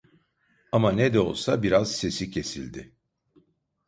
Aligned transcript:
Ama 0.71 0.91
ne 0.91 1.13
de 1.13 1.19
olsa 1.19 1.63
biraz 1.63 1.91
sesi 1.95 2.31
kesildi. 2.31 2.93